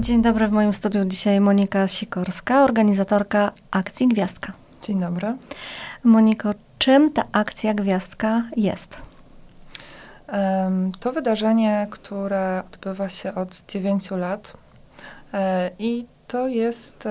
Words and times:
Dzień 0.00 0.22
dobry, 0.22 0.48
w 0.48 0.52
moim 0.52 0.72
studiu 0.72 1.04
dzisiaj 1.04 1.40
Monika 1.40 1.88
Sikorska, 1.88 2.64
organizatorka 2.64 3.52
akcji 3.70 4.08
Gwiazdka. 4.08 4.52
Dzień 4.82 5.00
dobry. 5.00 5.36
Moniko, 6.04 6.54
czym 6.78 7.12
ta 7.12 7.24
akcja 7.32 7.74
Gwiazdka 7.74 8.42
jest? 8.56 8.98
To 11.00 11.12
wydarzenie, 11.12 11.86
które 11.90 12.62
odbywa 12.72 13.08
się 13.08 13.34
od 13.34 13.62
9 13.68 14.10
lat 14.10 14.56
e, 15.34 15.70
i 15.78 16.06
to 16.26 16.48
jest 16.48 17.08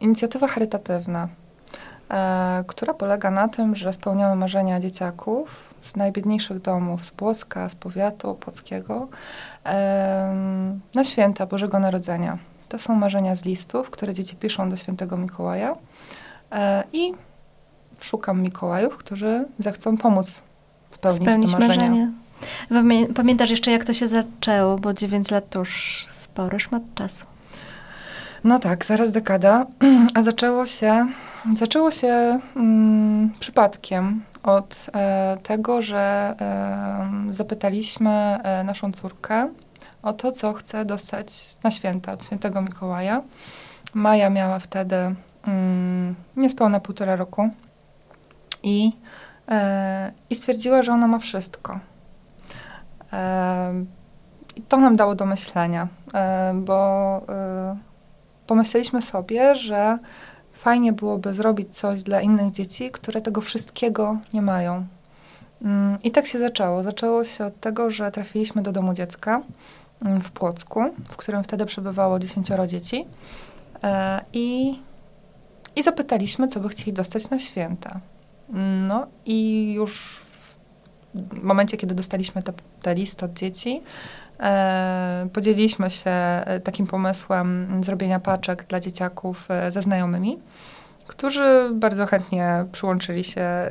inicjatywa 0.00 0.48
charytatywna, 0.48 1.28
e, 2.10 2.64
która 2.66 2.94
polega 2.94 3.30
na 3.30 3.48
tym, 3.48 3.76
że 3.76 3.92
spełniamy 3.92 4.36
marzenia 4.36 4.80
dzieciaków 4.80 5.69
z 5.82 5.96
najbiedniejszych 5.96 6.60
domów, 6.62 7.04
z 7.06 7.10
Płocka, 7.10 7.68
z 7.68 7.74
powiatu 7.74 8.34
płockiego, 8.34 9.08
na 10.94 11.04
święta 11.04 11.46
Bożego 11.46 11.78
Narodzenia. 11.78 12.38
To 12.68 12.78
są 12.78 12.94
marzenia 12.94 13.36
z 13.36 13.44
listów, 13.44 13.90
które 13.90 14.14
dzieci 14.14 14.36
piszą 14.36 14.70
do 14.70 14.76
świętego 14.76 15.16
Mikołaja 15.16 15.74
e, 16.52 16.84
i 16.92 17.12
szukam 18.00 18.42
Mikołajów, 18.42 18.96
którzy 18.96 19.44
zechcą 19.58 19.96
pomóc 19.96 20.40
spełnić, 20.90 21.22
spełnić 21.22 21.52
te 21.52 21.58
marzenia. 21.58 22.08
Marzenie. 22.70 23.06
Pamiętasz 23.14 23.50
jeszcze, 23.50 23.70
jak 23.70 23.84
to 23.84 23.94
się 23.94 24.06
zaczęło, 24.06 24.78
bo 24.78 24.94
9 24.94 25.30
lat 25.30 25.50
to 25.50 25.58
już 25.58 26.06
spory 26.10 26.60
szmat 26.60 26.82
czasu. 26.94 27.26
No 28.44 28.58
tak, 28.58 28.84
zaraz 28.84 29.12
dekada, 29.12 29.66
a 30.14 30.22
zaczęło 30.22 30.66
się, 30.66 31.06
zaczęło 31.56 31.90
się 31.90 32.40
mm, 32.56 33.30
przypadkiem 33.40 34.22
od 34.42 34.86
e, 34.94 35.36
tego, 35.42 35.82
że 35.82 36.34
e, 36.40 37.34
zapytaliśmy 37.34 38.10
e, 38.10 38.64
naszą 38.64 38.92
córkę 38.92 39.48
o 40.02 40.12
to, 40.12 40.32
co 40.32 40.52
chce 40.52 40.84
dostać 40.84 41.56
na 41.64 41.70
święta 41.70 42.12
od 42.12 42.24
świętego 42.24 42.62
Mikołaja. 42.62 43.22
Maja 43.94 44.30
miała 44.30 44.58
wtedy 44.58 45.14
mm, 45.46 46.14
niespełna 46.36 46.80
półtora 46.80 47.16
roku 47.16 47.50
i, 48.62 48.92
e, 49.48 50.12
i 50.30 50.34
stwierdziła, 50.34 50.82
że 50.82 50.92
ona 50.92 51.08
ma 51.08 51.18
wszystko. 51.18 51.78
E, 53.12 53.84
I 54.56 54.62
to 54.62 54.76
nam 54.76 54.96
dało 54.96 55.14
do 55.14 55.26
myślenia, 55.26 55.88
e, 56.14 56.52
bo 56.54 57.22
pomyśleliśmy 58.46 59.02
sobie, 59.02 59.54
że 59.54 59.98
fajnie 60.60 60.92
byłoby 60.92 61.34
zrobić 61.34 61.76
coś 61.76 62.02
dla 62.02 62.20
innych 62.20 62.52
dzieci, 62.52 62.90
które 62.90 63.20
tego 63.20 63.40
wszystkiego 63.40 64.18
nie 64.32 64.42
mają. 64.42 64.86
Mm, 65.62 65.98
I 66.02 66.10
tak 66.10 66.26
się 66.26 66.38
zaczęło. 66.38 66.82
Zaczęło 66.82 67.24
się 67.24 67.44
od 67.44 67.60
tego, 67.60 67.90
że 67.90 68.10
trafiliśmy 68.10 68.62
do 68.62 68.72
domu 68.72 68.94
dziecka 68.94 69.42
mm, 70.02 70.20
w 70.20 70.30
Płocku, 70.30 70.80
w 71.08 71.16
którym 71.16 71.44
wtedy 71.44 71.66
przebywało 71.66 72.18
dziesięcioro 72.18 72.66
dzieci. 72.66 73.06
E, 73.82 74.20
I, 74.32 74.78
I 75.76 75.82
zapytaliśmy, 75.82 76.48
co 76.48 76.60
by 76.60 76.68
chcieli 76.68 76.92
dostać 76.92 77.30
na 77.30 77.38
święta. 77.38 78.00
No 78.88 79.06
i 79.26 79.72
już 79.72 80.20
w 81.14 81.42
momencie, 81.42 81.76
kiedy 81.76 81.94
dostaliśmy 81.94 82.42
te, 82.42 82.52
te 82.82 82.94
listy 82.94 83.24
od 83.24 83.32
dzieci, 83.32 83.82
E, 84.40 85.28
podzieliliśmy 85.32 85.90
się 85.90 86.10
e, 86.10 86.60
takim 86.60 86.86
pomysłem 86.86 87.80
zrobienia 87.84 88.20
paczek 88.20 88.64
dla 88.68 88.80
dzieciaków 88.80 89.50
e, 89.50 89.72
ze 89.72 89.82
znajomymi, 89.82 90.38
którzy 91.06 91.70
bardzo 91.74 92.06
chętnie 92.06 92.64
przyłączyli 92.72 93.24
się 93.24 93.68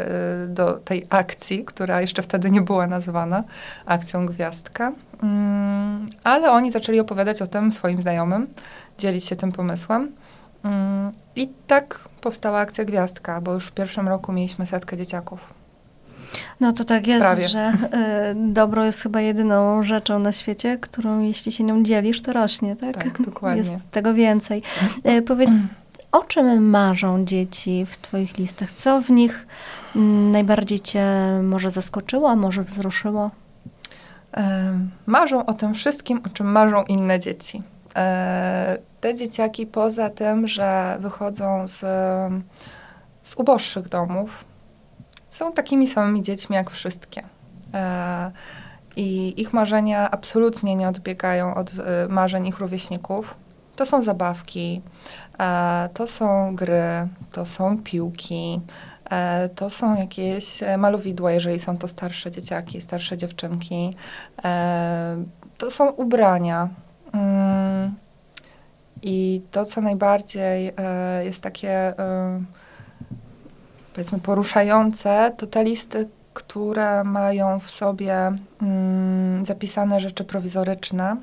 do 0.47 0.73
tej 0.73 1.07
akcji, 1.09 1.65
która 1.65 2.01
jeszcze 2.01 2.21
wtedy 2.21 2.51
nie 2.51 2.61
była 2.61 2.87
nazwana 2.87 3.43
akcją 3.85 4.25
Gwiazdka. 4.25 4.91
Mm, 5.23 6.09
ale 6.23 6.51
oni 6.51 6.71
zaczęli 6.71 6.99
opowiadać 6.99 7.41
o 7.41 7.47
tym 7.47 7.71
swoim 7.71 8.01
znajomym, 8.01 8.47
dzielić 8.97 9.25
się 9.25 9.35
tym 9.35 9.51
pomysłem. 9.51 10.11
Mm, 10.63 11.11
I 11.35 11.49
tak 11.67 12.09
powstała 12.21 12.59
akcja 12.59 12.85
Gwiazdka, 12.85 13.41
bo 13.41 13.53
już 13.53 13.67
w 13.67 13.72
pierwszym 13.72 14.07
roku 14.07 14.31
mieliśmy 14.31 14.66
setkę 14.67 14.97
dzieciaków. 14.97 15.59
No 16.59 16.73
to 16.73 16.83
tak 16.83 17.07
jest, 17.07 17.22
Prawie. 17.22 17.50
że 17.50 17.73
y, 17.73 18.53
dobro 18.53 18.85
jest 18.85 19.01
chyba 19.01 19.22
jedyną 19.22 19.83
rzeczą 19.83 20.19
na 20.19 20.31
świecie, 20.31 20.77
którą 20.81 21.19
jeśli 21.19 21.51
się 21.51 21.63
nią 21.63 21.83
dzielisz, 21.83 22.22
to 22.22 22.33
rośnie, 22.33 22.75
tak? 22.75 23.03
Tak, 23.03 23.22
dokładnie. 23.22 23.57
Jest 23.57 23.91
tego 23.91 24.13
więcej. 24.13 24.61
Y, 25.09 25.22
powiedz, 25.22 25.49
o 26.11 26.23
czym 26.23 26.69
marzą 26.69 27.25
dzieci 27.25 27.85
w 27.89 27.97
twoich 27.97 28.38
listach? 28.38 28.72
Co 28.72 29.01
w 29.01 29.09
nich 29.09 29.47
y, 29.95 29.99
najbardziej 30.31 30.79
cię 30.79 31.05
może 31.44 31.72
zaskoczyło, 31.72 32.29
a 32.29 32.35
może 32.35 32.63
wzruszyło? 32.63 33.31
Marzą 35.05 35.45
o 35.45 35.53
tym 35.53 35.73
wszystkim, 35.73 36.22
o 36.25 36.29
czym 36.29 36.51
marzą 36.51 36.83
inne 36.83 37.19
dzieci. 37.19 37.63
E, 37.95 38.78
te 39.01 39.16
dzieciaki 39.16 39.66
poza 39.66 40.09
tym, 40.09 40.47
że 40.47 40.97
wychodzą 40.99 41.67
z, 41.67 41.79
z 43.23 43.35
uboższych 43.35 43.89
domów, 43.89 44.45
są 45.29 45.53
takimi 45.53 45.88
samymi 45.88 46.22
dziećmi 46.22 46.56
jak 46.56 46.69
wszystkie. 46.69 47.23
E, 47.73 48.31
I 48.95 49.41
ich 49.41 49.53
marzenia 49.53 50.12
absolutnie 50.12 50.75
nie 50.75 50.90
odbiegają 50.90 51.56
od 51.56 51.72
e, 51.79 52.07
marzeń 52.07 52.47
ich 52.47 52.59
rówieśników. 52.59 53.35
To 53.75 53.85
są 53.85 54.01
zabawki, 54.01 54.81
e, 55.40 55.90
to 55.94 56.07
są 56.07 56.56
gry, 56.56 57.07
to 57.31 57.45
są 57.45 57.84
piłki, 57.84 58.62
to 59.56 59.69
są 59.69 59.95
jakieś 59.95 60.59
malowidła, 60.78 61.31
jeżeli 61.31 61.59
są 61.59 61.78
to 61.78 61.88
starsze 61.88 62.31
dzieciaki, 62.31 62.81
starsze 62.81 63.17
dziewczynki. 63.17 63.96
To 65.57 65.72
są 65.72 65.90
ubrania. 65.90 66.69
Mm. 67.13 67.96
I 69.01 69.41
to, 69.51 69.66
co 69.66 69.81
najbardziej 69.81 70.72
jest 71.23 71.41
takie 71.41 71.94
powiedzmy 73.99 74.19
poruszające, 74.19 75.31
to 75.37 75.47
te 75.47 75.63
listy, 75.63 76.09
które 76.33 77.03
mają 77.03 77.59
w 77.59 77.69
sobie 77.71 78.31
mm, 78.61 79.45
zapisane 79.45 79.99
rzeczy 79.99 80.23
prowizoryczne, 80.23 81.17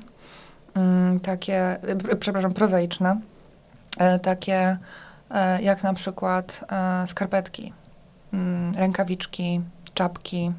mm, 0.73 1.19
takie, 1.19 1.77
przepraszam, 2.19 2.53
prozaiczne, 2.53 3.19
e, 3.97 4.19
takie 4.19 4.77
e, 5.31 5.61
jak 5.61 5.83
na 5.83 5.93
przykład 5.93 6.65
e, 6.71 7.07
skarpetki, 7.07 7.73
mm, 8.33 8.73
rękawiczki, 8.75 9.61
czapki, 9.93 10.51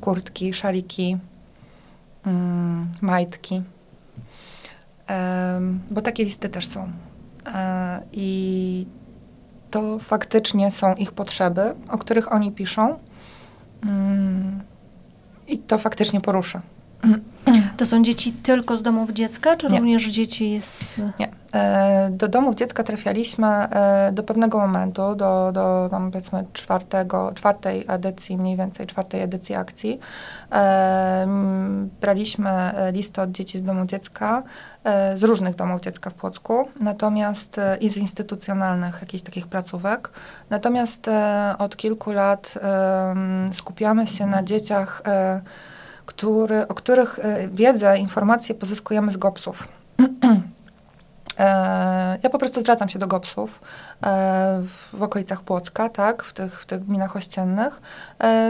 kurtki, 0.00 0.54
szaliki, 0.54 1.16
mm, 2.26 2.88
majtki. 3.00 3.62
bo 5.90 6.00
takie 6.00 6.24
listy 6.24 6.48
też 6.48 6.66
są. 6.66 6.88
E, 7.46 8.02
I 8.12 8.28
to 9.72 9.98
faktycznie 9.98 10.70
są 10.70 10.94
ich 10.94 11.12
potrzeby, 11.12 11.74
o 11.88 11.98
których 11.98 12.32
oni 12.32 12.52
piszą. 12.52 12.98
Mm, 13.82 14.60
I 15.48 15.58
to 15.58 15.78
faktycznie 15.78 16.20
porusza. 16.20 16.62
To 17.76 17.86
są 17.86 18.02
dzieci 18.02 18.32
tylko 18.32 18.76
z 18.76 18.82
domów 18.82 19.10
dziecka, 19.10 19.56
czy 19.56 19.66
Nie. 19.66 19.78
również 19.78 20.08
dzieci 20.08 20.60
z... 20.60 20.98
Nie. 21.18 21.28
E, 21.52 22.10
do 22.10 22.28
domów 22.28 22.54
dziecka 22.54 22.82
trafialiśmy 22.82 23.46
e, 23.46 24.12
do 24.12 24.22
pewnego 24.22 24.58
momentu, 24.58 25.14
do, 25.14 25.52
do 25.52 25.88
tam 25.90 26.10
powiedzmy 26.10 26.44
czwartego, 26.52 27.32
czwartej 27.34 27.84
edycji, 27.88 28.38
mniej 28.38 28.56
więcej 28.56 28.86
czwartej 28.86 29.22
edycji 29.22 29.54
akcji. 29.54 30.00
E, 30.52 31.26
braliśmy 32.00 32.72
listę 32.92 33.22
od 33.22 33.30
dzieci 33.30 33.58
z 33.58 33.62
domu 33.62 33.86
dziecka, 33.86 34.42
z 35.14 35.22
różnych 35.22 35.54
domów 35.54 35.80
dziecka 35.80 36.10
w 36.10 36.14
Płocku, 36.14 36.68
natomiast 36.80 37.56
i 37.80 37.88
z 37.88 37.96
instytucjonalnych 37.96 38.98
jakichś 39.00 39.22
takich 39.22 39.46
placówek. 39.46 40.10
Natomiast 40.50 41.10
od 41.58 41.76
kilku 41.76 42.12
lat 42.12 42.54
skupiamy 43.52 44.06
się 44.06 44.26
na 44.26 44.42
dzieciach 44.42 45.02
który, 46.06 46.68
o 46.68 46.74
których 46.74 47.18
wiedzę, 47.52 47.98
informacje 47.98 48.54
pozyskujemy 48.54 49.10
z 49.10 49.16
GOPS-ów. 49.16 49.68
E, 51.38 52.18
ja 52.22 52.30
po 52.30 52.38
prostu 52.38 52.60
zwracam 52.60 52.88
się 52.88 52.98
do 52.98 53.06
GOPS-ów 53.06 53.60
e, 54.02 54.62
w 54.92 55.02
okolicach 55.02 55.40
Płocka, 55.40 55.88
tak, 55.88 56.22
w 56.22 56.32
tych, 56.32 56.60
w 56.60 56.66
tych 56.66 56.84
gminach 56.84 57.16
ościennych, 57.16 57.80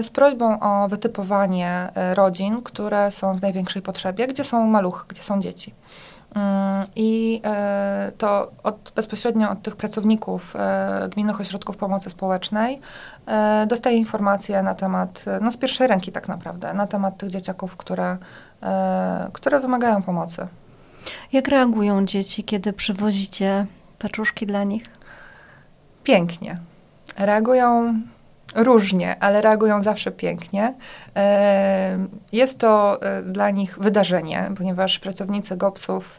z 0.02 0.10
prośbą 0.10 0.60
o 0.60 0.88
wytypowanie 0.88 1.88
rodzin, 2.14 2.62
które 2.62 3.10
są 3.12 3.36
w 3.36 3.42
największej 3.42 3.82
potrzebie, 3.82 4.26
gdzie 4.26 4.44
są 4.44 4.66
maluchy, 4.66 5.04
gdzie 5.08 5.22
są 5.22 5.40
dzieci. 5.40 5.74
Mm, 6.34 6.86
I 6.96 7.40
e, 7.44 8.12
to 8.18 8.52
od, 8.62 8.92
bezpośrednio 8.96 9.50
od 9.50 9.62
tych 9.62 9.76
pracowników 9.76 10.56
e, 10.56 11.08
gminnych 11.12 11.40
ośrodków 11.40 11.76
pomocy 11.76 12.10
społecznej 12.10 12.80
e, 13.26 13.66
dostaję 13.66 13.96
informacje 13.96 14.62
na 14.62 14.74
temat, 14.74 15.24
no 15.40 15.52
z 15.52 15.56
pierwszej 15.56 15.86
ręki 15.86 16.12
tak 16.12 16.28
naprawdę, 16.28 16.74
na 16.74 16.86
temat 16.86 17.16
tych 17.16 17.28
dzieciaków, 17.28 17.76
które, 17.76 18.16
które 19.32 19.60
wymagają 19.60 20.02
pomocy. 20.02 20.46
Jak 21.32 21.48
reagują 21.48 22.06
dzieci, 22.06 22.44
kiedy 22.44 22.72
przywozicie 22.72 23.66
paczuszki 23.98 24.46
dla 24.46 24.64
nich? 24.64 24.84
Pięknie. 26.04 26.58
Reagują 27.18 27.94
Różnie, 28.54 29.16
ale 29.20 29.40
reagują 29.40 29.82
zawsze 29.82 30.10
pięknie. 30.10 30.74
E, 31.16 31.98
jest 32.32 32.58
to 32.58 33.02
e, 33.02 33.22
dla 33.22 33.50
nich 33.50 33.78
wydarzenie, 33.78 34.50
ponieważ 34.56 34.98
pracownicy 34.98 35.56
GOPS-ów 35.56 36.18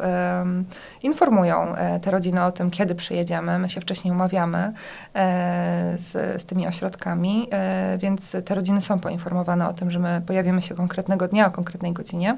informują 1.03 1.75
e, 1.75 1.99
te 1.99 2.11
rodziny 2.11 2.43
o 2.43 2.51
tym, 2.51 2.71
kiedy 2.71 2.95
przyjedziemy. 2.95 3.59
My 3.59 3.69
się 3.69 3.81
wcześniej 3.81 4.11
umawiamy 4.13 4.73
z, 5.97 6.41
z 6.41 6.45
tymi 6.45 6.67
ośrodkami, 6.67 7.49
więc 7.97 8.31
te 8.45 8.55
rodziny 8.55 8.81
są 8.81 8.99
poinformowane 8.99 9.69
o 9.69 9.73
tym, 9.73 9.91
że 9.91 9.99
my 9.99 10.21
pojawimy 10.27 10.61
się 10.61 10.75
konkretnego 10.75 11.27
dnia 11.27 11.47
o 11.47 11.51
konkretnej 11.51 11.93
godzinie 11.93 12.37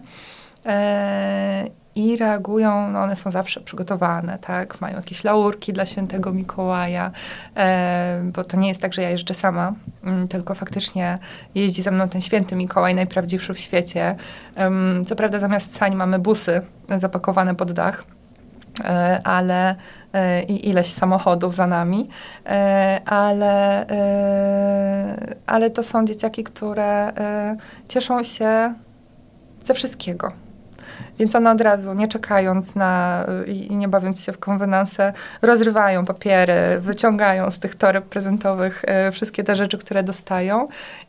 i 1.95 2.17
reagują, 2.17 2.91
no 2.91 3.01
one 3.01 3.15
są 3.15 3.31
zawsze 3.31 3.61
przygotowane, 3.61 4.39
tak? 4.39 4.81
Mają 4.81 4.95
jakieś 4.95 5.23
laurki 5.23 5.73
dla 5.73 5.85
świętego 5.85 6.33
Mikołaja, 6.33 7.11
e, 7.55 8.21
bo 8.23 8.43
to 8.43 8.57
nie 8.57 8.69
jest 8.69 8.81
tak, 8.81 8.93
że 8.93 9.01
ja 9.01 9.09
jeżdżę 9.09 9.33
sama, 9.33 9.73
m, 10.03 10.27
tylko 10.27 10.55
faktycznie 10.55 11.17
jeździ 11.55 11.81
ze 11.81 11.91
mną 11.91 12.09
ten 12.09 12.21
święty 12.21 12.55
Mikołaj, 12.55 12.95
najprawdziwszy 12.95 13.53
w 13.53 13.59
świecie. 13.59 14.15
Co 15.07 15.15
prawda 15.15 15.39
zamiast 15.39 15.75
sań 15.75 15.95
mamy 15.95 16.19
busy 16.19 16.61
zapakowane 16.97 17.55
pod 17.55 17.71
dach, 17.71 18.03
e, 18.83 19.21
ale 19.23 19.75
e, 20.13 20.43
i 20.43 20.69
ileś 20.69 20.93
samochodów 20.93 21.55
za 21.55 21.67
nami, 21.67 22.09
e, 22.45 23.01
ale, 23.05 23.87
e, 23.89 25.35
ale 25.45 25.69
to 25.69 25.83
są 25.83 26.05
dzieciaki, 26.05 26.43
które 26.43 27.07
e, 27.07 27.57
cieszą 27.87 28.23
się 28.23 28.73
ze 29.63 29.73
wszystkiego 29.73 30.44
więc 31.19 31.35
one 31.35 31.51
od 31.51 31.61
razu, 31.61 31.93
nie 31.93 32.07
czekając 32.07 32.75
na 32.75 33.25
i 33.47 33.75
nie 33.75 33.87
bawiąc 33.87 34.21
się 34.21 34.31
w 34.31 34.39
konwenanse, 34.39 35.13
rozrywają 35.41 36.05
papiery, 36.05 36.53
wyciągają 36.79 37.51
z 37.51 37.59
tych 37.59 37.75
toreb 37.75 38.05
prezentowych 38.05 38.81
e, 38.87 39.11
wszystkie 39.11 39.43
te 39.43 39.55
rzeczy, 39.55 39.77
które 39.77 40.03
dostają 40.03 40.67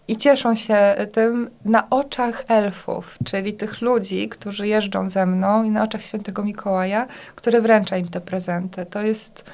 i 0.09 0.17
cieszą 0.17 0.55
się 0.55 0.97
tym 1.13 1.51
na 1.65 1.91
oczach 1.91 2.45
elfów, 2.49 3.19
czyli 3.25 3.53
tych 3.53 3.81
ludzi, 3.81 4.29
którzy 4.29 4.69
jeżdżą 4.69 5.11
ze 5.11 5.27
mną 5.27 5.65
i 5.65 5.71
na 5.71 5.83
oczach 5.83 6.03
świętego 6.03 6.45
Mikołaja, 6.45 7.07
który 7.35 7.61
wręcza 7.61 7.97
im 7.97 8.09
te 8.09 8.21
prezenty. 8.21 8.87
To 8.87 9.03
jest 9.03 9.45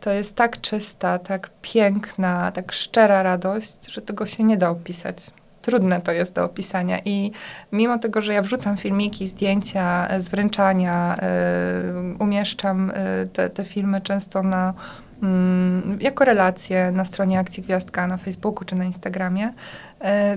to 0.00 0.10
jest 0.10 0.36
tak 0.36 0.60
czysta, 0.60 1.18
tak 1.18 1.50
piękna, 1.62 2.52
tak 2.52 2.72
szczera 2.72 3.22
radość, 3.22 3.86
że 3.88 4.02
tego 4.02 4.26
się 4.26 4.44
nie 4.44 4.56
da 4.56 4.70
opisać 4.70 5.16
trudne 5.62 6.00
to 6.00 6.12
jest 6.12 6.34
do 6.34 6.44
opisania. 6.44 6.98
I 7.04 7.32
mimo 7.72 7.98
tego, 7.98 8.20
że 8.20 8.32
ja 8.32 8.42
wrzucam 8.42 8.76
filmiki, 8.76 9.28
zdjęcia 9.28 10.08
z 10.18 10.28
wręczania, 10.28 11.16
y, 11.16 12.18
umieszczam 12.18 12.90
y, 12.90 12.94
te, 13.32 13.50
te 13.50 13.64
filmy 13.64 14.00
często 14.00 14.42
na 14.42 14.74
mm, 15.22 15.98
jako 16.00 16.24
relacje 16.24 16.92
na 16.92 17.04
stronie 17.04 17.38
Akcji 17.38 17.62
Gwiazdka 17.62 18.06
na 18.06 18.16
Facebooku 18.16 18.64
czy 18.64 18.74
na 18.74 18.84
Instagramie, 18.84 19.52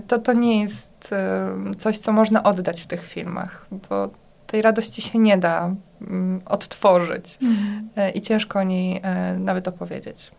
to 0.08 0.20
to 0.20 0.34
nie 0.34 0.62
jest 0.62 1.16
coś, 1.78 1.98
co 1.98 2.12
można 2.12 2.44
oddać 2.44 2.82
w 2.82 2.88
tych 2.88 3.06
filmach, 3.06 3.66
bo 3.90 4.10
tej 4.48 4.62
radości 4.62 5.02
się 5.02 5.20
nie 5.20 5.38
da 5.38 5.76
mm, 6.02 6.42
odtworzyć 6.46 7.38
mhm. 7.42 8.14
i 8.14 8.22
ciężko 8.22 8.60
o 8.60 8.64
niej 8.64 9.02
nawet 9.40 9.68
opowiedzieć. 9.68 10.32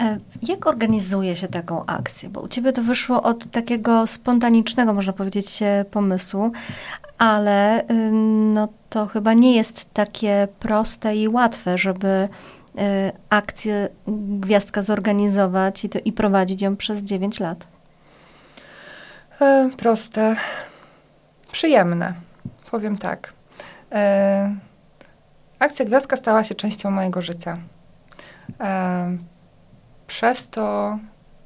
E, 0.00 0.18
jak 0.42 0.66
organizuje 0.66 1.36
się 1.36 1.48
taką 1.48 1.86
akcję? 1.86 2.28
Bo 2.28 2.40
u 2.40 2.48
ciebie 2.48 2.72
to 2.72 2.82
wyszło 2.82 3.22
od 3.22 3.50
takiego 3.50 4.06
spontanicznego, 4.06 4.92
można 4.92 5.12
powiedzieć, 5.12 5.60
pomysłu, 5.90 6.52
ale 7.18 7.82
y, 7.82 8.10
no, 8.54 8.68
to 8.90 9.06
chyba 9.06 9.32
nie 9.34 9.56
jest 9.56 9.94
takie 9.94 10.48
proste 10.60 11.16
i 11.16 11.28
łatwe, 11.28 11.78
żeby 11.78 12.08
y, 12.08 13.12
akcję 13.30 13.88
Gwiazdka 14.40 14.82
zorganizować 14.82 15.84
i, 15.84 15.88
to, 15.88 15.98
i 16.04 16.12
prowadzić 16.12 16.62
ją 16.62 16.76
przez 16.76 17.02
9 17.02 17.40
lat. 17.40 17.66
E, 19.40 19.70
proste, 19.76 20.36
przyjemne, 21.52 22.14
powiem 22.70 22.96
tak. 22.96 23.32
E, 23.92 24.54
akcja 25.58 25.84
Gwiazdka 25.84 26.16
stała 26.16 26.44
się 26.44 26.54
częścią 26.54 26.90
mojego 26.90 27.22
życia. 27.22 27.58
Przez 30.12 30.48
to, 30.48 30.98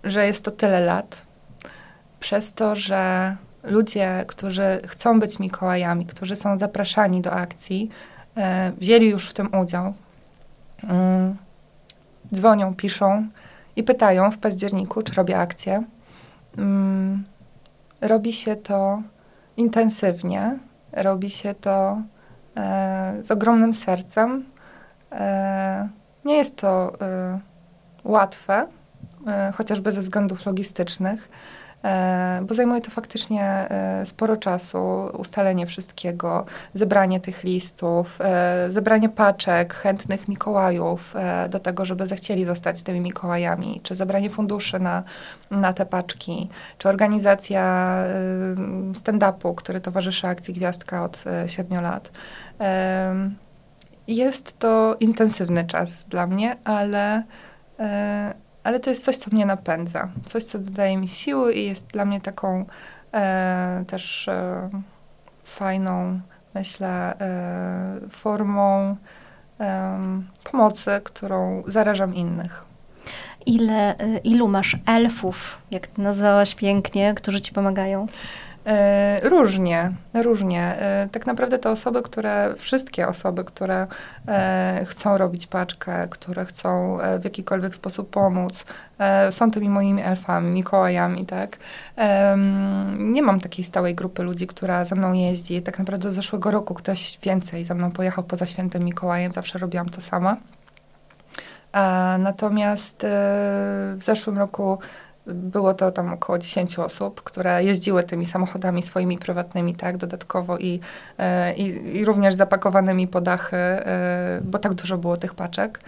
że 0.04 0.26
jest 0.26 0.44
to 0.44 0.50
tyle 0.50 0.80
lat, 0.80 1.26
przez 2.20 2.52
to, 2.52 2.76
że 2.76 3.36
ludzie, 3.62 4.24
którzy 4.28 4.80
chcą 4.86 5.20
być 5.20 5.38
Mikołajami, 5.38 6.06
którzy 6.06 6.36
są 6.36 6.58
zapraszani 6.58 7.20
do 7.20 7.32
akcji, 7.32 7.88
e, 8.36 8.72
wzięli 8.72 9.08
już 9.08 9.30
w 9.30 9.34
tym 9.34 9.54
udział. 9.54 9.94
Mm, 10.84 11.36
dzwonią, 12.34 12.74
piszą 12.74 13.28
i 13.76 13.82
pytają 13.82 14.30
w 14.30 14.38
październiku, 14.38 15.02
czy 15.02 15.12
robię 15.12 15.38
akcję. 15.38 15.82
Mm, 16.58 17.24
robi 18.00 18.32
się 18.32 18.56
to 18.56 19.02
intensywnie, 19.56 20.58
robi 20.92 21.30
się 21.30 21.54
to 21.54 22.02
e, 22.56 23.14
z 23.22 23.30
ogromnym 23.30 23.74
sercem. 23.74 24.44
E, 25.12 25.88
nie 26.24 26.36
jest 26.36 26.56
to 26.56 26.92
łatwe, 28.06 28.66
e, 29.26 29.52
chociażby 29.56 29.92
ze 29.92 30.00
względów 30.00 30.46
logistycznych, 30.46 31.28
e, 31.84 32.40
bo 32.42 32.54
zajmuje 32.54 32.80
to 32.80 32.90
faktycznie 32.90 33.42
e, 33.44 34.06
sporo 34.06 34.36
czasu, 34.36 34.78
ustalenie 35.18 35.66
wszystkiego, 35.66 36.46
zebranie 36.74 37.20
tych 37.20 37.44
listów, 37.44 38.18
zebranie 38.68 39.08
paczek 39.08 39.74
chętnych 39.74 40.28
Mikołajów 40.28 41.14
do 41.50 41.60
tego, 41.60 41.84
żeby 41.84 42.06
zechcieli 42.06 42.44
zostać 42.44 42.82
tymi 42.82 43.00
Mikołajami, 43.00 43.80
czy 43.82 43.94
zebranie 43.94 44.30
funduszy 44.30 44.78
na, 44.78 45.02
na 45.50 45.72
te 45.72 45.86
paczki, 45.86 46.48
czy 46.78 46.88
organizacja 46.88 47.94
stand-upu, 48.92 49.54
który 49.54 49.80
towarzyszy 49.80 50.26
akcji 50.26 50.54
Gwiazdka 50.54 51.04
od 51.04 51.24
7 51.46 51.82
lat. 51.82 52.10
Jest 54.08 54.58
to 54.58 54.96
intensywny 55.00 55.64
czas 55.64 56.04
dla 56.04 56.26
mnie, 56.26 56.56
ale 56.64 57.22
ale 58.64 58.80
to 58.80 58.90
jest 58.90 59.04
coś, 59.04 59.16
co 59.16 59.30
mnie 59.30 59.46
napędza. 59.46 60.08
Coś, 60.26 60.44
co 60.44 60.58
dodaje 60.58 60.96
mi 60.96 61.08
siły 61.08 61.54
i 61.54 61.66
jest 61.66 61.86
dla 61.86 62.04
mnie 62.04 62.20
taką 62.20 62.66
e, 63.12 63.84
też 63.86 64.28
e, 64.28 64.70
fajną, 65.42 66.20
myślę, 66.54 67.18
e, 67.20 68.08
formą 68.10 68.96
pomocy, 70.44 71.00
którą 71.04 71.62
zarażam 71.66 72.14
innych. 72.14 72.64
Ile, 73.46 73.98
e, 73.98 74.18
ilu 74.18 74.48
masz 74.48 74.76
elfów, 74.86 75.58
jak 75.70 75.98
nazwałaś 75.98 76.54
pięknie, 76.54 77.14
którzy 77.14 77.40
ci 77.40 77.52
pomagają? 77.52 78.06
E, 78.66 79.28
różnie, 79.28 79.92
różnie. 80.14 80.62
E, 80.62 81.08
tak 81.12 81.26
naprawdę 81.26 81.58
te 81.58 81.70
osoby, 81.70 82.02
które, 82.02 82.54
wszystkie 82.58 83.08
osoby, 83.08 83.44
które 83.44 83.86
e, 84.28 84.84
chcą 84.86 85.18
robić 85.18 85.46
paczkę, 85.46 86.08
które 86.10 86.44
chcą 86.44 86.98
w 87.20 87.24
jakikolwiek 87.24 87.74
sposób 87.74 88.10
pomóc, 88.10 88.64
są 89.30 89.50
tymi 89.50 89.68
moimi 89.68 90.02
elfami, 90.02 90.50
Mikołajami, 90.50 91.26
tak. 91.26 91.56
Nie 92.98 93.22
mam 93.22 93.40
takiej 93.40 93.64
stałej 93.64 93.94
grupy 93.94 94.22
ludzi, 94.22 94.46
która 94.46 94.84
ze 94.84 94.94
mną 94.94 95.12
jeździ. 95.12 95.62
Tak 95.62 95.78
naprawdę 95.78 96.12
z 96.12 96.14
zeszłego 96.14 96.50
roku 96.50 96.74
ktoś 96.74 97.18
więcej 97.22 97.64
ze 97.64 97.74
mną 97.74 97.92
pojechał 97.92 98.24
poza 98.24 98.46
świętym 98.46 98.84
Mikołajem, 98.84 99.32
zawsze 99.32 99.58
robiłam 99.58 99.88
to 99.88 100.00
sama. 100.00 100.36
Natomiast 102.18 102.96
w 103.96 103.98
zeszłym 104.00 104.38
roku 104.38 104.78
było 105.26 105.74
to 105.74 105.90
tam 105.90 106.12
około 106.12 106.38
10 106.38 106.78
osób, 106.78 107.22
które 107.22 107.64
jeździły 107.64 108.02
tymi 108.02 108.26
samochodami 108.26 108.82
swoimi 108.82 109.18
prywatnymi, 109.18 109.74
tak, 109.74 109.96
dodatkowo 109.96 110.58
i, 110.58 110.80
e, 111.18 111.54
i, 111.54 111.96
i 111.96 112.04
również 112.04 112.34
zapakowanymi 112.34 113.08
po 113.08 113.20
dachy, 113.20 113.56
e, 113.56 114.40
bo 114.44 114.58
tak 114.58 114.74
dużo 114.74 114.98
było 114.98 115.16
tych 115.16 115.34
paczek. 115.34 115.80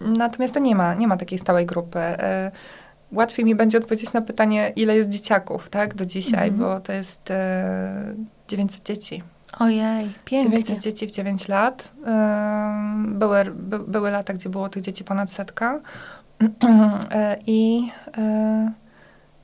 Natomiast 0.00 0.54
to 0.54 0.60
nie 0.60 0.74
ma, 0.74 0.94
nie 0.94 1.08
ma 1.08 1.16
takiej 1.16 1.38
stałej 1.38 1.66
grupy. 1.66 1.98
E, 1.98 2.50
łatwiej 3.12 3.44
mi 3.44 3.54
będzie 3.54 3.78
odpowiedzieć 3.78 4.12
na 4.12 4.22
pytanie, 4.22 4.72
ile 4.76 4.96
jest 4.96 5.08
dzieciaków, 5.08 5.68
tak, 5.68 5.94
do 5.94 6.06
dzisiaj, 6.06 6.48
mhm. 6.48 6.58
bo 6.58 6.80
to 6.80 6.92
jest 6.92 7.32
900 8.48 8.82
dzieci. 8.82 9.22
Ojej, 9.58 10.12
pięknie. 10.24 10.50
900 10.50 10.78
dzieci 10.78 11.06
w 11.06 11.10
9 11.10 11.48
lat. 11.48 11.92
Były, 13.06 13.44
by, 13.44 13.78
były 13.78 14.10
lata, 14.10 14.32
gdzie 14.32 14.48
było 14.48 14.68
tych 14.68 14.82
dzieci 14.82 15.04
ponad 15.04 15.32
setka. 15.32 15.80
E, 17.10 17.36
I, 17.46 17.88
e, 18.18 18.72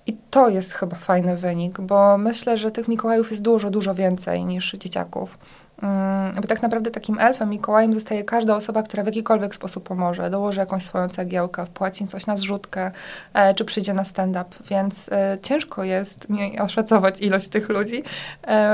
I 0.06 0.16
to 0.30 0.48
jest 0.48 0.72
chyba 0.72 0.96
fajny 0.96 1.36
wynik, 1.36 1.80
bo 1.80 2.18
myślę, 2.18 2.58
że 2.58 2.70
tych 2.70 2.88
Mikołajów 2.88 3.30
jest 3.30 3.42
dużo, 3.42 3.70
dużo 3.70 3.94
więcej 3.94 4.44
niż 4.44 4.72
dzieciaków. 4.72 5.38
Mm, 5.82 6.34
bo 6.34 6.48
tak 6.48 6.62
naprawdę 6.62 6.90
takim 6.90 7.18
elfem, 7.18 7.50
Mikołajem 7.50 7.94
zostaje 7.94 8.24
każda 8.24 8.56
osoba, 8.56 8.82
która 8.82 9.02
w 9.02 9.06
jakikolwiek 9.06 9.54
sposób 9.54 9.84
pomoże, 9.84 10.30
dołoży 10.30 10.60
jakąś 10.60 10.84
swoją 10.84 11.08
cegiełkę, 11.08 11.66
wpłaci 11.66 12.06
coś 12.06 12.26
na 12.26 12.36
zrzutkę, 12.36 12.90
e, 13.34 13.54
czy 13.54 13.64
przyjdzie 13.64 13.94
na 13.94 14.04
stand-up, 14.04 14.56
więc 14.70 15.10
ciężko 15.42 15.84
jest 15.84 16.28
mi 16.28 16.60
oszacować 16.60 17.20
ilość 17.20 17.48
tych 17.48 17.68
ludzi, 17.68 18.02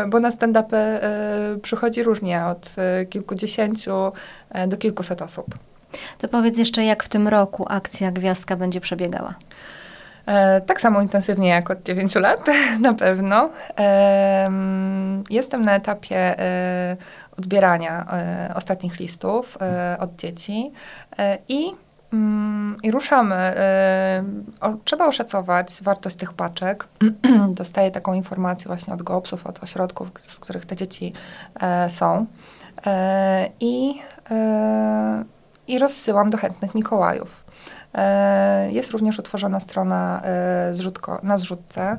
bo 0.08 0.20
na 0.20 0.30
stand-upy 0.30 0.76
przychodzi 1.62 2.02
różnie, 2.02 2.44
od 2.44 2.74
kilkudziesięciu 3.10 4.12
do 4.68 4.76
kilkuset 4.76 5.22
osób. 5.22 5.71
To 6.18 6.28
powiedz 6.28 6.58
jeszcze, 6.58 6.84
jak 6.84 7.02
w 7.02 7.08
tym 7.08 7.28
roku 7.28 7.66
akcja 7.68 8.12
Gwiazdka 8.12 8.56
będzie 8.56 8.80
przebiegała? 8.80 9.34
E, 10.26 10.60
tak 10.60 10.80
samo 10.80 11.02
intensywnie 11.02 11.48
jak 11.48 11.70
od 11.70 11.82
9 11.82 12.14
lat, 12.14 12.46
na 12.80 12.94
pewno. 12.94 13.50
E, 13.78 14.50
jestem 15.30 15.64
na 15.64 15.74
etapie 15.74 16.16
e, 16.16 16.96
odbierania 17.38 18.06
e, 18.12 18.54
ostatnich 18.54 19.00
listów 19.00 19.58
e, 19.60 19.96
od 20.00 20.16
dzieci 20.16 20.72
e, 21.18 21.38
i 21.48 21.72
mm, 22.12 22.76
i 22.82 22.90
ruszamy. 22.90 23.54
Trzeba 24.84 25.06
oszacować 25.06 25.78
wartość 25.82 26.16
tych 26.16 26.32
paczek. 26.32 26.88
Dostaję 27.60 27.90
taką 27.90 28.12
informację 28.14 28.66
właśnie 28.66 28.94
od 28.94 29.02
GOPS-ów, 29.02 29.46
od 29.46 29.62
ośrodków, 29.62 30.08
z 30.16 30.38
których 30.38 30.66
te 30.66 30.76
dzieci 30.76 31.12
są. 31.88 32.26
I, 33.60 33.94
I 35.72 35.78
rozsyłam 35.78 36.30
do 36.30 36.38
chętnych 36.38 36.74
Mikołajów. 36.74 37.44
E, 37.94 38.72
jest 38.72 38.90
również 38.90 39.18
utworzona 39.18 39.60
strona 39.60 40.22
e, 40.24 40.74
zrzutko, 40.74 41.20
na 41.22 41.38
zrzutce, 41.38 41.98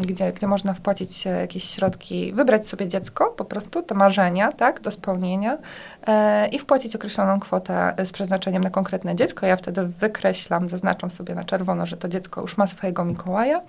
gdzie, 0.00 0.32
gdzie 0.32 0.46
można 0.46 0.74
wpłacić 0.74 1.24
jakieś 1.24 1.64
środki, 1.64 2.32
wybrać 2.32 2.68
sobie 2.68 2.88
dziecko, 2.88 3.26
po 3.26 3.44
prostu 3.44 3.82
te 3.82 3.94
marzenia, 3.94 4.52
tak, 4.52 4.80
do 4.80 4.90
spełnienia 4.90 5.58
e, 6.06 6.48
i 6.48 6.58
wpłacić 6.58 6.96
określoną 6.96 7.40
kwotę 7.40 7.94
z 8.04 8.12
przeznaczeniem 8.12 8.64
na 8.64 8.70
konkretne 8.70 9.16
dziecko. 9.16 9.46
Ja 9.46 9.56
wtedy 9.56 9.86
wykreślam, 9.86 10.68
zaznaczam 10.68 11.10
sobie 11.10 11.34
na 11.34 11.44
czerwono, 11.44 11.86
że 11.86 11.96
to 11.96 12.08
dziecko 12.08 12.40
już 12.40 12.56
ma 12.56 12.66
swojego 12.66 13.04
Mikołaja 13.04 13.60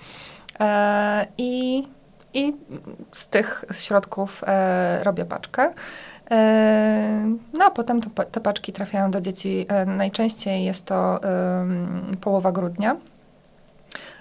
i 1.38 1.84
i 2.34 2.54
z 3.12 3.28
tych 3.28 3.66
środków 3.72 4.44
e, 4.48 5.04
robię 5.04 5.26
paczkę. 5.26 5.74
E, 6.32 7.26
no 7.54 7.66
a 7.66 7.72
potem 7.72 8.02
to, 8.02 8.26
te 8.26 8.40
paczki 8.40 8.74
trafiają 8.74 9.12
do 9.12 9.22
dzieci. 9.22 9.66
E, 9.70 9.86
najczęściej 9.86 10.66
jest 10.66 10.86
to 10.86 11.20
połowa 12.22 12.52
grudnia. 12.52 12.98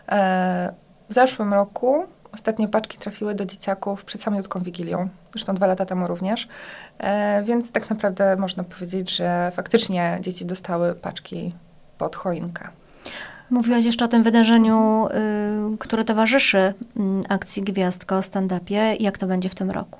E, 0.08 0.72
w 1.08 1.12
zeszłym 1.14 1.54
roku 1.54 2.04
ostatnie 2.32 2.68
paczki 2.68 2.98
trafiły 2.98 3.34
do 3.34 3.44
dzieciaków 3.44 4.04
przed 4.04 4.22
samiutką 4.22 4.60
Wigilią, 4.60 5.08
zresztą 5.32 5.54
dwa 5.54 5.66
lata 5.66 5.86
temu 5.86 6.06
również, 6.06 6.48
więc 7.44 7.72
tak 7.72 7.90
naprawdę 7.90 8.36
można 8.36 8.64
powiedzieć, 8.64 9.16
że 9.16 9.52
faktycznie 9.54 10.18
dzieci 10.20 10.46
dostały 10.46 10.94
paczki 10.94 11.54
pod 11.98 12.16
choinkę. 12.16 12.68
Mówiłaś 13.50 13.84
jeszcze 13.84 14.04
o 14.04 14.08
tym 14.08 14.22
wydarzeniu, 14.22 15.08
y, 15.74 15.78
które 15.78 16.04
towarzyszy 16.04 16.58
y, 16.58 16.74
akcji 17.28 17.62
Gwiazdka 17.62 18.16
o 18.16 18.20
stand-upie. 18.20 18.96
Jak 19.00 19.18
to 19.18 19.26
będzie 19.26 19.48
w 19.48 19.54
tym 19.54 19.70
roku? 19.70 19.98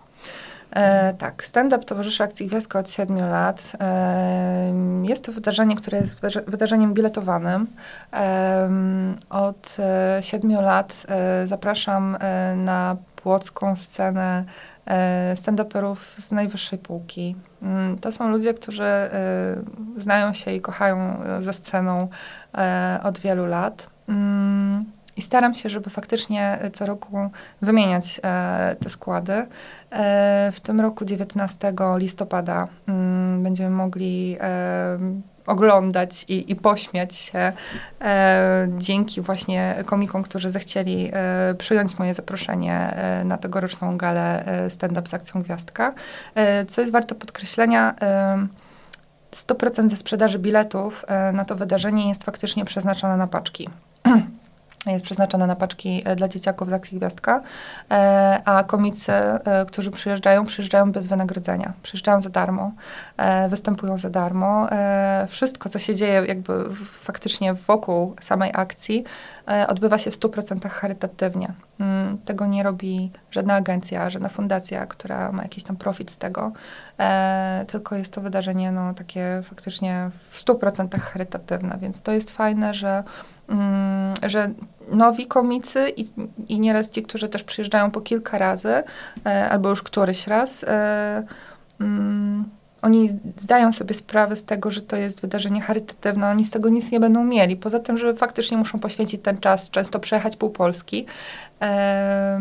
E, 0.70 1.14
tak, 1.14 1.44
stand-up 1.44 1.84
towarzyszy 1.84 2.22
akcji 2.22 2.46
Gwiazdka 2.46 2.78
od 2.78 2.90
7 2.90 3.16
lat. 3.16 3.72
E, 3.80 4.72
jest 5.04 5.24
to 5.24 5.32
wydarzenie, 5.32 5.76
które 5.76 5.98
jest 5.98 6.20
wydarzeniem 6.46 6.94
biletowanym. 6.94 7.66
E, 8.12 8.70
od 9.30 9.76
7 10.20 10.52
lat 10.52 11.06
e, 11.08 11.46
zapraszam 11.46 12.16
e, 12.20 12.56
na 12.56 12.96
płocką 13.22 13.76
scenę 13.76 14.44
e, 14.86 15.34
stand-uperów 15.36 16.20
z 16.20 16.30
najwyższej 16.32 16.78
półki. 16.78 17.36
Mm, 17.62 17.98
to 17.98 18.12
są 18.12 18.30
ludzie, 18.30 18.54
którzy 18.54 19.10
znają 19.96 20.32
się 20.32 20.52
i 20.52 20.60
kochają 20.60 21.20
ze 21.40 21.52
sceną 21.52 22.08
od 23.02 23.18
wielu 23.18 23.46
lat. 23.46 23.86
Mm, 24.08 24.84
i 25.20 25.22
staram 25.22 25.54
się, 25.54 25.68
żeby 25.68 25.90
faktycznie 25.90 26.58
co 26.72 26.86
roku 26.86 27.30
wymieniać 27.62 28.20
e, 28.24 28.76
te 28.80 28.90
składy. 28.90 29.46
E, 29.90 30.52
w 30.52 30.60
tym 30.60 30.80
roku 30.80 31.04
19 31.04 31.72
listopada 31.96 32.68
mm, 32.88 33.42
będziemy 33.42 33.70
mogli 33.70 34.36
e, 34.40 34.98
oglądać 35.46 36.24
i, 36.28 36.52
i 36.52 36.56
pośmiać 36.56 37.14
się 37.14 37.52
e, 38.00 38.68
dzięki 38.78 39.20
właśnie 39.20 39.82
komikom, 39.86 40.22
którzy 40.22 40.50
zechcieli 40.50 41.10
e, 41.12 41.54
przyjąć 41.54 41.98
moje 41.98 42.14
zaproszenie 42.14 42.74
e, 42.74 43.24
na 43.24 43.36
tegoroczną 43.36 43.96
galę 43.96 44.44
stand-up 44.68 45.08
z 45.08 45.14
akcją 45.14 45.42
Gwiazdka. 45.42 45.94
co 46.68 46.80
jest 46.80 46.92
warte 46.92 47.14
podkreślenia, 47.14 47.94
100% 49.32 49.88
ze 49.88 49.96
sprzedaży 49.96 50.38
biletów 50.38 51.04
na 51.32 51.44
to 51.44 51.56
wydarzenie 51.56 52.08
jest 52.08 52.24
faktycznie 52.24 52.64
przeznaczone 52.64 53.16
na 53.16 53.26
paczki. 53.26 53.68
jest 54.86 55.04
przeznaczona 55.04 55.46
na 55.46 55.56
paczki 55.56 56.02
e, 56.04 56.16
dla 56.16 56.28
dzieciaków 56.28 56.68
z 56.68 56.72
akcji 56.72 56.98
Gwiazdka, 56.98 57.42
e, 57.90 58.40
a 58.44 58.64
komicy, 58.64 59.12
e, 59.12 59.64
którzy 59.66 59.90
przyjeżdżają, 59.90 60.46
przyjeżdżają 60.46 60.92
bez 60.92 61.06
wynagrodzenia. 61.06 61.72
Przyjeżdżają 61.82 62.22
za 62.22 62.30
darmo, 62.30 62.72
występują 63.48 63.98
za 63.98 64.10
darmo. 64.10 64.68
Wszystko, 65.28 65.68
co 65.68 65.78
się 65.78 65.94
dzieje 65.94 66.24
jakby 66.28 66.74
faktycznie 66.84 67.54
wokół 67.54 68.16
samej 68.22 68.50
akcji, 68.54 69.04
odbywa 69.68 69.98
się 69.98 70.10
w 70.10 70.14
100% 70.14 70.68
charytatywnie. 70.68 71.52
Mm, 71.80 72.18
tego 72.18 72.46
nie 72.46 72.62
robi 72.62 73.10
żadna 73.30 73.54
agencja, 73.54 74.10
żadna 74.10 74.28
fundacja, 74.28 74.86
która 74.86 75.32
ma 75.32 75.42
jakiś 75.42 75.64
tam 75.64 75.76
profit 75.76 76.10
z 76.10 76.16
tego, 76.16 76.52
tylko 77.66 77.96
jest 77.96 78.12
to 78.12 78.20
wydarzenie 78.20 78.72
no, 78.72 78.94
takie 78.94 79.40
faktycznie 79.44 80.10
w 80.30 80.44
100% 80.44 80.98
charytatywne, 80.98 81.78
więc 81.80 82.00
to 82.00 82.12
jest 82.12 82.30
fajne, 82.30 82.74
że 82.74 83.04
że 84.26 84.50
nowi 84.92 85.26
komicy 85.26 85.92
i, 85.96 86.06
i 86.48 86.60
nieraz 86.60 86.90
ci, 86.90 87.02
którzy 87.02 87.28
też 87.28 87.44
przyjeżdżają 87.44 87.90
po 87.90 88.00
kilka 88.00 88.38
razy, 88.38 88.82
e, 89.26 89.50
albo 89.50 89.68
już 89.68 89.82
któryś 89.82 90.26
raz, 90.26 90.64
e, 90.64 91.22
mm, 91.80 92.44
oni 92.82 93.08
zdają 93.36 93.72
sobie 93.72 93.94
sprawę 93.94 94.36
z 94.36 94.44
tego, 94.44 94.70
że 94.70 94.82
to 94.82 94.96
jest 94.96 95.20
wydarzenie 95.20 95.60
charytatywne, 95.60 96.28
oni 96.28 96.44
z 96.44 96.50
tego 96.50 96.68
nic 96.68 96.90
nie 96.90 97.00
będą 97.00 97.24
mieli. 97.24 97.56
Poza 97.56 97.78
tym, 97.78 97.98
że 97.98 98.14
faktycznie 98.14 98.56
muszą 98.56 98.78
poświęcić 98.78 99.22
ten 99.22 99.38
czas, 99.38 99.70
często 99.70 100.00
przejechać 100.00 100.36
pół 100.36 100.50
Polski, 100.50 101.06
e, 101.60 102.40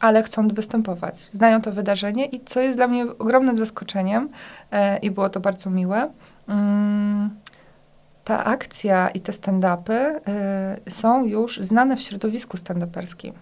ale 0.00 0.22
chcą 0.22 0.48
występować. 0.48 1.18
Znają 1.18 1.62
to 1.62 1.72
wydarzenie 1.72 2.26
i 2.26 2.40
co 2.40 2.60
jest 2.60 2.78
dla 2.78 2.88
mnie 2.88 3.06
ogromnym 3.18 3.56
zaskoczeniem 3.56 4.28
i 5.02 5.10
było 5.10 5.28
to 5.28 5.40
bardzo 5.40 5.70
miłe. 5.70 6.10
Mm, 6.48 7.30
ta 8.28 8.44
akcja 8.44 9.08
i 9.08 9.20
te 9.20 9.32
stand-upy 9.32 10.20
y, 10.86 10.90
są 10.90 11.24
już 11.24 11.58
znane 11.60 11.96
w 11.96 12.02
środowisku 12.02 12.56
stand-uperskim. 12.56 13.32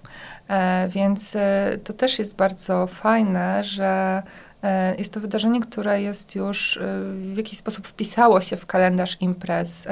E, 0.48 0.88
więc 0.88 1.34
y, 1.34 1.38
to 1.84 1.92
też 1.92 2.18
jest 2.18 2.36
bardzo 2.36 2.86
fajne, 2.86 3.64
że 3.64 4.22
e, 4.62 4.96
jest 4.96 5.12
to 5.12 5.20
wydarzenie, 5.20 5.60
które 5.60 6.02
jest 6.02 6.34
już 6.34 6.76
y, 6.76 6.80
w 7.14 7.36
jakiś 7.36 7.58
sposób 7.58 7.86
wpisało 7.86 8.40
się 8.40 8.56
w 8.56 8.66
kalendarz 8.66 9.16
imprez 9.20 9.86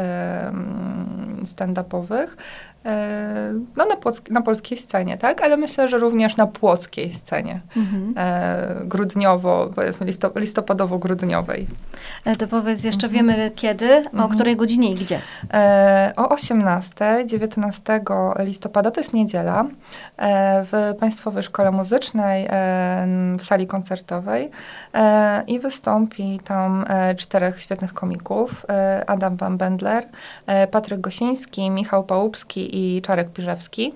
stand-upowych, 1.47 2.37
E, 2.85 3.55
no 3.77 3.85
na, 3.85 3.97
na 4.31 4.43
polskiej 4.43 4.79
scenie, 4.79 5.19
tak? 5.19 5.43
Ale 5.43 5.57
myślę, 5.57 5.89
że 5.89 5.99
również 5.99 6.37
na 6.37 6.47
płockiej 6.47 7.15
scenie. 7.15 7.61
Mhm. 7.77 8.15
E, 8.17 8.85
grudniowo, 8.85 9.71
powiedzmy 9.75 10.07
listop 10.07 10.37
listopadowo-grudniowej. 10.37 11.67
E, 12.25 12.37
to 12.37 12.47
powiedz, 12.47 12.85
jeszcze 12.85 13.07
mhm. 13.07 13.27
wiemy 13.27 13.51
kiedy, 13.51 13.93
mhm. 13.93 14.25
o 14.25 14.29
której 14.29 14.57
godzinie 14.57 14.91
i 14.91 14.95
gdzie? 14.95 15.19
O 16.17 16.29
18, 16.29 17.25
19 17.27 18.01
listopada, 18.39 18.91
to 18.91 19.01
jest 19.01 19.13
niedziela, 19.13 19.65
w 20.65 20.95
Państwowej 21.01 21.43
Szkole 21.43 21.71
Muzycznej, 21.71 22.49
w 23.39 23.43
sali 23.43 23.67
koncertowej 23.67 24.51
i 25.47 25.59
wystąpi 25.59 26.41
tam 26.45 26.85
czterech 27.17 27.61
świetnych 27.61 27.95
komików. 27.95 28.67
Adam 29.07 29.37
Van 29.37 29.57
Bendler, 29.57 30.09
Patryk 30.71 31.01
Gosiński, 31.01 31.34
Michał 31.71 32.05
Pałupski 32.05 32.97
i 32.97 33.03
Czarek 33.03 33.33
Piżewski. 33.33 33.95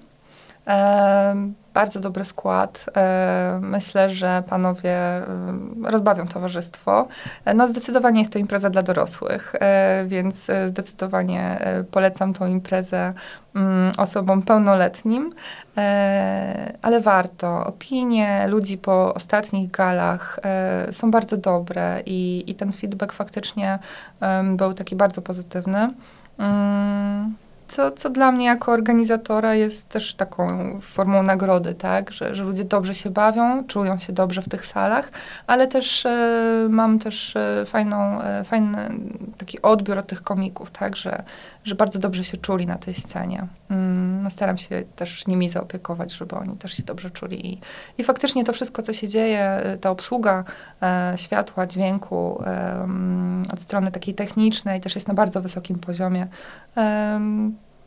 E, 0.68 1.50
bardzo 1.75 2.00
dobry 2.00 2.25
skład. 2.25 2.87
E, 2.97 3.59
myślę, 3.62 4.11
że 4.11 4.42
panowie 4.49 4.97
e, 4.97 5.25
rozbawią 5.85 6.28
towarzystwo. 6.28 7.09
No 7.54 7.68
zdecydowanie 7.68 8.21
jest 8.21 8.33
to 8.33 8.38
impreza 8.38 8.71
dla 8.71 8.83
dorosłych, 8.83 9.54
więc 10.07 10.47
zdecydowanie 10.68 11.59
polecam 11.90 12.35
tą 12.35 12.47
imprezę 12.47 13.12
mm, 13.54 13.92
osobom 13.97 14.42
pełnoletnim, 14.42 15.35
ale 16.83 17.00
warto. 17.00 17.66
Opinie 17.66 18.47
ludzi 18.49 18.78
po 18.78 19.14
ostatnich 19.14 19.71
galach 19.71 20.40
są 20.92 21.11
bardzo 21.11 21.37
dobre 21.37 22.02
i, 22.07 22.45
i 22.47 22.54
ten 22.54 22.73
feedback 22.73 23.12
faktycznie 23.12 23.78
był 24.57 24.75
taki 24.75 24.97
bardzo 24.97 25.23
pozytywny. 25.23 25.90
Mm, 26.38 27.35
co, 27.68 27.90
co 27.90 28.10
dla 28.10 28.32
mnie 28.32 28.46
jako 28.46 28.72
organizatora 28.72 29.54
jest 29.54 29.88
też 29.88 30.14
taką 30.14 30.78
formą 30.80 31.22
nagrody, 31.22 31.75
tak? 31.75 32.12
Że, 32.12 32.34
że 32.34 32.44
ludzie 32.44 32.64
dobrze 32.64 32.94
się 32.94 33.10
bawią, 33.10 33.64
czują 33.64 33.98
się 33.98 34.12
dobrze 34.12 34.42
w 34.42 34.48
tych 34.48 34.66
salach, 34.66 35.10
ale 35.46 35.66
też 35.66 36.06
e, 36.06 36.66
mam 36.70 36.98
też 36.98 37.37
e, 37.37 37.64
fajną, 37.66 38.22
e, 38.22 38.44
fajny 38.44 38.88
taki 39.38 39.62
odbiór 39.62 39.98
od 39.98 40.06
tych 40.06 40.22
komików, 40.22 40.70
tak? 40.70 40.96
Że, 40.96 41.22
że 41.64 41.75
bardzo 41.75 41.98
dobrze 41.98 42.25
się 42.25 42.37
czuli 42.37 42.66
na 42.66 42.76
tej 42.76 42.94
scenie. 42.94 43.46
Mm, 43.70 44.22
no 44.22 44.30
staram 44.30 44.58
się 44.58 44.82
też 44.96 45.26
nimi 45.26 45.50
zaopiekować, 45.50 46.12
żeby 46.12 46.37
oni 46.37 46.56
też 46.56 46.72
się 46.72 46.82
dobrze 46.82 47.10
czuli. 47.10 47.52
I, 47.52 47.58
i 47.98 48.04
faktycznie 48.04 48.44
to 48.44 48.52
wszystko, 48.52 48.82
co 48.82 48.92
się 48.92 49.08
dzieje, 49.08 49.62
ta 49.80 49.90
obsługa 49.90 50.44
e, 50.82 51.12
światła, 51.16 51.66
dźwięku 51.66 52.42
e, 52.46 52.88
od 53.52 53.60
strony 53.60 53.90
takiej 53.90 54.14
technicznej 54.14 54.80
też 54.80 54.94
jest 54.94 55.08
na 55.08 55.14
bardzo 55.14 55.40
wysokim 55.40 55.78
poziomie. 55.78 56.28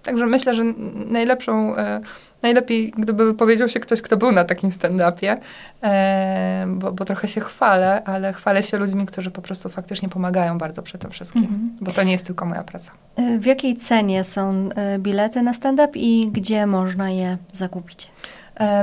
Także 0.04 0.26
myślę, 0.26 0.54
że 0.54 0.64
najlepszą, 1.06 1.76
e, 1.76 2.02
najlepiej 2.42 2.94
gdyby 2.98 3.26
wypowiedział 3.26 3.70
się 3.70 3.80
ktoś, 3.80 4.02
kto 4.02 4.18
był 4.18 4.32
na 4.32 4.44
takim 4.44 4.70
stand-upie, 4.70 5.38
e, 5.84 6.66
bo, 6.68 6.92
bo, 6.92 7.06
trochę 7.06 7.28
się 7.28 7.42
chwalę, 7.42 8.04
ale 8.04 8.34
chwalę 8.34 8.64
się 8.64 8.78
ludźmi, 8.78 9.06
którzy 9.06 9.32
po 9.32 9.42
prostu 9.42 9.70
faktycznie 9.70 10.10
pomagają 10.10 10.58
bardzo 10.58 10.84
przy 10.84 10.98
tym 10.98 11.12
wszystkim, 11.12 11.42
mhm. 11.42 11.78
bo 11.82 11.92
to 11.92 12.04
nie 12.04 12.12
jest 12.12 12.26
tylko 12.26 12.46
moja 12.46 12.64
praca. 12.64 12.92
E, 13.16 13.40
w 13.40 13.46
jakiej 13.46 13.76
cenie 13.76 14.24
są 14.24 14.70
bilety 15.00 15.42
na 15.42 15.54
stand-up 15.54 16.00
i 16.00 16.30
gdzie 16.32 16.66
można 16.66 17.10
je 17.10 17.38
zakupić? 17.54 18.12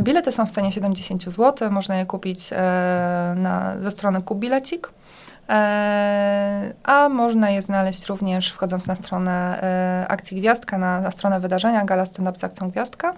Bilety 0.03 0.33
są 0.33 0.47
w 0.47 0.51
cenie 0.51 0.73
70 0.73 1.25
zł, 1.25 1.71
można 1.71 1.97
je 1.97 2.07
kupić 2.07 2.51
na, 3.37 3.81
ze 3.81 3.91
strony 3.91 4.23
Kubilecik. 4.23 4.91
E, 5.49 6.75
a 6.85 7.09
można 7.09 7.51
je 7.51 7.63
znaleźć 7.63 8.07
również 8.07 8.53
wchodząc 8.53 8.87
na 8.87 8.95
stronę 8.95 9.63
e, 9.63 10.09
Akcji 10.09 10.41
Gwiazdka, 10.41 10.79
na, 10.79 11.01
na 11.01 11.11
stronę 11.11 11.41
wydarzenia 11.41 11.85
Gala 11.85 12.07
Stand 12.07 12.29
Up 12.29 12.39
z 12.39 12.45
Akcją 12.45 12.71
Gwiazdka. 12.71 13.15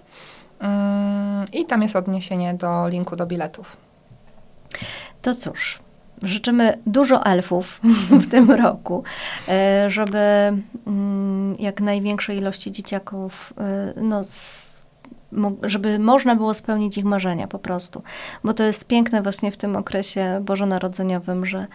Mm, 0.60 1.44
I 1.52 1.66
tam 1.66 1.82
jest 1.82 1.96
odniesienie 1.96 2.54
do 2.54 2.88
linku 2.88 3.16
do 3.16 3.26
biletów. 3.26 3.76
To 5.22 5.34
cóż, 5.34 5.78
życzymy 6.22 6.78
dużo 6.86 7.24
elfów 7.24 7.80
w 8.22 8.30
tym 8.30 8.50
roku, 8.50 9.04
e, 9.48 9.90
żeby 9.90 10.52
mm, 10.86 11.56
jak 11.58 11.80
największej 11.80 12.38
ilości 12.38 12.72
dzieciaków 12.72 13.54
no, 13.96 14.22
żeby 15.62 15.98
można 15.98 16.36
było 16.36 16.54
spełnić 16.54 16.98
ich 16.98 17.04
marzenia 17.04 17.46
po 17.46 17.58
prostu. 17.58 18.02
Bo 18.44 18.54
to 18.54 18.62
jest 18.62 18.84
piękne 18.84 19.22
właśnie 19.22 19.52
w 19.52 19.56
tym 19.56 19.76
okresie 19.76 20.40
bożonarodzeniowym, 20.44 21.46
że 21.46 21.66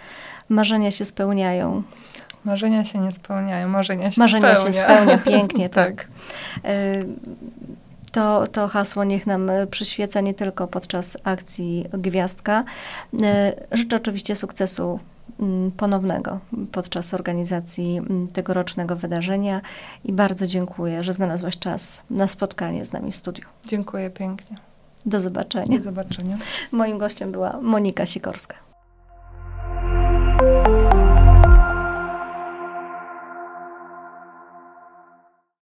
marzenia 0.50 0.92
się 0.92 1.06
spełniają. 1.06 1.84
Marzenia 2.46 2.84
się 2.84 3.00
nie 3.00 3.12
spełniają, 3.12 3.68
marzenia 3.68 4.12
się 4.12 4.22
marzenia 4.22 4.56
spełnia. 4.56 4.72
się 4.72 4.86
spełnia, 4.86 5.18
pięknie, 5.18 5.70
tak. 5.80 5.96
tak. 5.96 6.72
Y, 6.72 7.06
to, 8.12 8.48
to 8.48 8.68
hasło 8.68 9.04
niech 9.04 9.28
nam 9.28 9.52
przyświeca 9.72 10.22
nie 10.22 10.34
tylko 10.34 10.68
podczas 10.68 11.18
akcji 11.24 11.86
Gwiazdka. 11.94 12.64
Y, 13.14 13.18
życzę 13.72 13.96
oczywiście 13.96 14.36
sukcesu 14.36 15.00
ponownego 15.78 16.40
podczas 16.72 17.14
organizacji 17.14 17.98
mm, 17.98 18.28
tegorocznego 18.28 18.96
wydarzenia 18.96 19.62
i 20.04 20.14
bardzo 20.14 20.48
dziękuję, 20.48 21.04
że 21.04 21.14
znalazłaś 21.14 21.58
czas 21.60 22.02
na 22.10 22.28
spotkanie 22.28 22.86
z 22.86 22.92
nami 22.92 23.12
w 23.12 23.16
studiu. 23.16 23.46
Dziękuję 23.68 24.10
pięknie. 24.10 24.58
Do 25.06 25.20
zobaczenia. 25.20 25.78
Do 25.78 25.84
zobaczenia. 25.84 26.38
Moim 26.72 26.98
gościem 26.98 27.32
była 27.32 27.60
Monika 27.62 28.06
Sikorska. 28.06 28.65